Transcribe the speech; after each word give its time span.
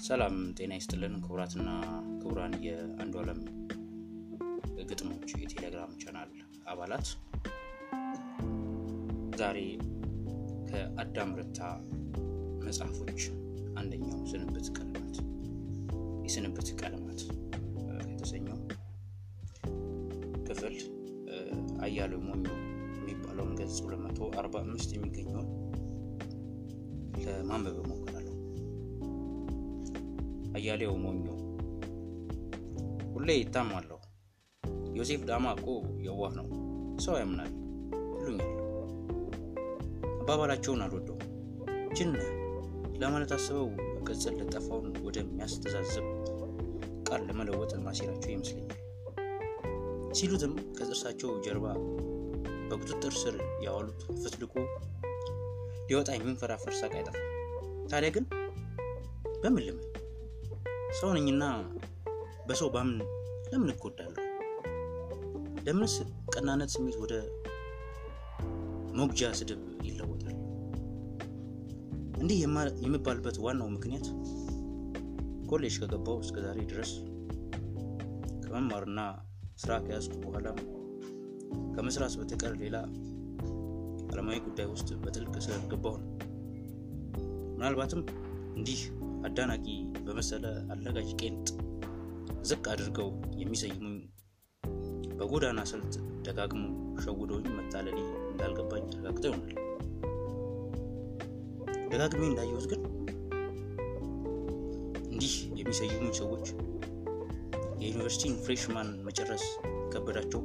ሰላም 0.00 0.36
ጤና 0.58 0.72
ይስጥልን 0.78 1.14
ክቡራትና 1.22 1.68
ክቡራን 2.20 2.54
የአንዱ 2.66 3.14
ዓለም 3.22 3.40
ግጥሞች 4.90 5.30
የቴሌግራም 5.34 5.92
ቻናል 6.02 6.30
አባላት። 6.72 7.08
ዛሬ 9.40 9.58
ከአዳም 10.70 11.32
ረታ 11.40 11.60
መጽሐፎች 12.64 13.20
አንደኛው 13.80 14.20
ስንብት 14.32 14.68
ቀለማት 14.76 15.16
የስንብት 16.26 16.70
ቀለማት 16.80 17.20
የተሰኘው 18.12 18.58
ክፍል 20.48 20.76
አያሌው 21.86 22.22
ሞኞ 22.28 22.46
የሚባለውን 23.00 23.56
ገጽ 23.60 23.78
245 23.86 24.96
የሚገኘውን 24.96 25.48
ለማንበብ 27.24 27.78
አያሌው 30.56 30.94
ሞኞ 31.02 31.24
ሁሌ 33.14 33.28
ይታማለሁ። 33.38 33.98
ዮሴፍ 34.94 35.22
ዳማ 35.28 35.46
እኮ 35.56 35.66
የዋህ 36.06 36.32
ነው፣ 36.38 36.46
ሰው 36.98 37.14
ያምናል 37.18 37.50
ይሉኛል። 38.16 38.50
አባባላቸውን 40.22 40.82
አልወደውም። 40.84 41.26
ጅን 41.96 42.12
ለማለት 43.00 43.32
አስበው 43.36 43.68
ቅጽል 44.06 44.34
ለጠፋውን 44.40 44.90
ወደሚያስተዛዝብ 45.06 46.06
ቃል 47.08 47.22
ለመለወጥ 47.28 47.72
ማሴራቸው 47.84 48.30
ይመስለኛል። 48.30 48.76
ሲሉትም 50.12 50.54
ከጥርሳቸው 50.76 51.30
ጀርባ 51.44 51.66
በቁጥጥር 52.70 53.14
ስር 53.20 53.36
ያዋሉት 53.64 54.02
ፍትልቁ 54.22 54.54
ሊወጣ 55.88 56.10
የሚንፈራፈር 56.16 56.74
ሳቅ 56.80 56.92
አይጠፋም። 56.98 57.26
ታዲያ 57.88 58.10
ግን 58.16 58.24
በምን 59.42 59.62
ልምን? 59.66 59.86
ሰው 60.98 61.10
ነኝና 61.16 61.44
በሰው 62.46 62.68
ባምን 62.74 62.98
ለምን 63.50 63.70
እጎዳለሁ? 63.72 64.22
ለምንስ 65.66 65.94
ቀናነት 66.32 66.70
ስሜት 66.74 66.96
ወደ 67.02 67.14
ሞግጃ 68.98 69.30
ስድብ 69.38 69.60
ይለወጣል? 69.86 70.36
እንዲህ 72.20 72.38
የምባልበት 72.84 73.36
ዋናው 73.44 73.68
ምክንያት 73.76 74.06
ኮሌጅ 75.50 75.76
ከገባው 75.82 76.18
እስከ 76.24 76.36
ዛሬ 76.46 76.58
ድረስ 76.72 76.90
ከመማርና 78.44 79.00
ስራ 79.56 79.72
ከያዝኩ 79.86 80.14
በኋላም 80.24 80.58
ከመስራት 81.76 82.14
በተቀር 82.20 82.54
ሌላ 82.62 82.76
ዓለማዊ 84.12 84.38
ጉዳይ 84.46 84.66
ውስጥ 84.66 84.90
በጥልቅ 85.02 85.34
ስለገባሁ 85.46 85.94
ነው። 86.02 86.08
ምናልባትም 87.54 88.02
እንዲህ 88.56 88.80
አዳናቂ 89.24 89.66
በመሰለ 90.06 90.44
አለጋጅ 90.72 91.10
ቄንጥ 91.20 91.48
ዝቅ 92.44 92.64
አድርገው 92.72 93.10
የሚሰይሙኝ 93.36 93.96
በጎዳና 95.18 95.60
ስልት 95.70 95.94
ደጋግሞ 96.22 96.62
ሸውደውኝ 97.04 97.48
መታለሌ 97.58 97.98
እንዳልገባኝ 98.30 98.86
አረጋግጠው 98.92 99.32
ይሆናል። 99.32 99.56
ደጋግሜ 101.92 102.22
እንዳየሁት 102.28 102.66
ግን 102.70 102.82
እንዲህ 105.12 105.34
የሚሰይሙኝ 105.60 106.12
ሰዎች 106.20 106.46
የዩኒቨርሲቲን 107.80 108.34
ፍሬሽማን 108.44 108.90
መጨረስ 109.06 109.44
ከበዳቸው 109.92 110.42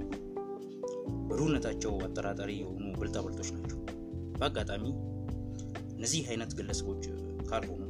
ብሩህነታቸው 1.30 1.94
አጠራጣሪ 2.06 2.52
የሆኑ 2.60 2.86
ብልጣብልጦች 3.00 3.50
ናቸው። 3.56 3.80
በአጋጣሚ 4.40 4.86
እነዚህ 5.98 6.24
አይነት 6.32 6.52
ግለሰቦች 6.58 7.04
ካልሆኑ 7.50 7.82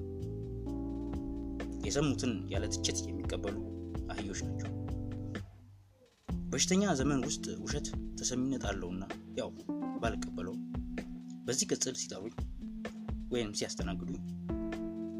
የሰሙትን 1.86 2.33
ያለ 2.50 2.66
ትችት 2.73 3.00
የሚቀበሉ 3.03 3.58
አህዮች 4.11 4.39
ናቸው። 4.45 4.71
በሽተኛ 6.49 6.93
ዘመን 6.99 7.21
ውስጥ 7.27 7.45
ውሸት 7.64 7.87
ተሰሚነት 8.20 8.64
አለውና 8.70 9.04
ያው 9.39 9.49
ባልቀበለው 10.02 10.55
በዚህ 11.45 11.67
ቅጽል 11.71 11.95
ሲጠሩኝ 12.02 12.36
ወይም 13.32 13.49
ሲያስተናግዱኝ 13.54 14.20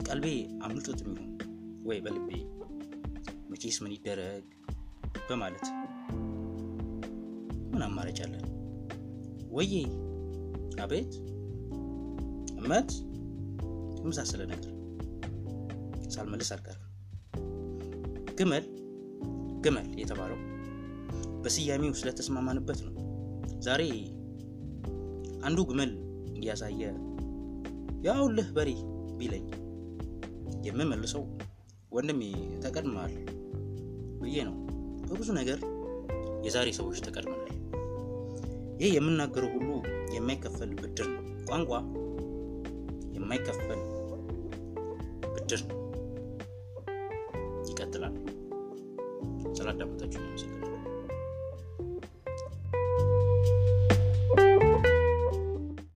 ቀልቤ 0.08 0.28
አምልጦት 0.66 1.00
የሚሆን 1.04 1.32
ወይ 1.86 2.00
በልቤ 2.06 2.30
መቼስ 3.50 3.78
ምን 3.84 3.94
ይደረግ 3.96 4.46
በማለት 5.30 5.66
ምን 7.72 7.84
አማራጭ 7.86 8.20
አለን? 8.26 8.44
ወዬ፣ 9.52 9.74
አቤት፣ 10.84 11.14
እመት! 12.60 12.90
የመሳሰለ 14.00 14.42
ነገር 14.54 14.75
ሳልመልስ 16.16 16.52
አልቀርም። 16.56 16.84
ግመል 18.40 18.66
ግመል 19.64 19.88
የተባለው 20.02 20.40
በስያሜው 21.44 21.94
ስለተስማማንበት 22.00 22.80
ነው። 22.88 22.94
ዛሬ 23.62 23.82
አንዱ 25.46 25.60
ግመል 25.70 25.92
እያሳየ 26.40 26.82
ያውልህ 28.06 28.48
በሬ 28.56 28.70
ቢለኝ 29.20 29.46
የምመልሰው 30.68 31.24
ወንድሜ 31.92 32.22
ተቀድመሃል 32.64 33.14
ብዬ 34.22 34.38
ነው። 34.48 34.56
በብዙ 35.10 35.30
ነገር 35.40 35.60
የዛሬ 36.46 36.70
ሰዎች 36.80 37.00
ተቀድመናል። 37.06 37.52
ይህ 38.82 38.92
የምናገረው 38.96 39.52
ሁሉ 39.56 39.70
የማይከፈል 40.16 40.72
ብድር 40.82 41.08
ነው። 41.14 41.22
ቋንቋ 41.46 41.72
የማይከፈል 43.16 43.82
ብድር 45.36 45.62
ነው። 45.70 45.80
terhadap 49.66 49.90
tajwid 49.98 50.30
misalkan 50.30 50.62